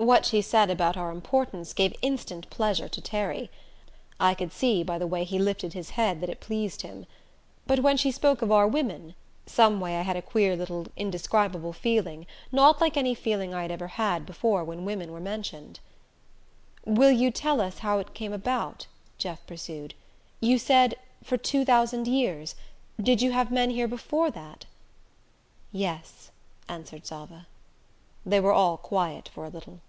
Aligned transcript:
What 0.00 0.24
she 0.24 0.42
said 0.42 0.70
about 0.70 0.96
our 0.96 1.10
importance 1.10 1.72
gave 1.72 1.92
instant 2.02 2.48
pleasure 2.50 2.88
to 2.88 3.00
Terry. 3.00 3.50
I 4.20 4.32
could 4.32 4.52
see 4.52 4.84
by 4.84 4.96
the 4.96 5.08
way 5.08 5.24
he 5.24 5.40
lifted 5.40 5.72
his 5.72 5.90
head 5.90 6.20
that 6.20 6.30
it 6.30 6.38
pleased 6.38 6.82
him. 6.82 7.04
But 7.66 7.80
when 7.80 7.96
she 7.96 8.12
spoke 8.12 8.40
of 8.40 8.52
our 8.52 8.68
women 8.68 9.16
someway 9.46 9.96
I 9.96 10.02
had 10.02 10.14
a 10.16 10.22
queer 10.22 10.54
little 10.54 10.86
indescribable 10.96 11.72
feeling, 11.72 12.26
not 12.52 12.80
like 12.80 12.96
any 12.96 13.12
feeling 13.16 13.52
I 13.52 13.64
ever 13.66 13.88
had 13.88 14.24
before 14.24 14.62
when 14.62 14.84
"women" 14.84 15.10
were 15.10 15.18
mentioned. 15.18 15.80
"Will 16.86 17.10
you 17.10 17.32
tell 17.32 17.60
us 17.60 17.78
how 17.80 17.98
it 17.98 18.14
came 18.14 18.32
about?" 18.32 18.86
Jeff 19.18 19.44
pursued. 19.48 19.94
"You 20.40 20.58
said 20.60 20.94
'for 21.24 21.36
two 21.36 21.64
thousand 21.64 22.06
years' 22.06 22.54
did 23.02 23.20
you 23.20 23.32
have 23.32 23.50
men 23.50 23.70
here 23.70 23.88
before 23.88 24.30
that?" 24.30 24.64
"Yes," 25.72 26.30
answered 26.68 27.04
Zava. 27.04 27.48
They 28.24 28.38
were 28.38 28.52
all 28.52 28.76
quiet 28.76 29.28
for 29.34 29.44
a 29.44 29.48
little. 29.50 29.80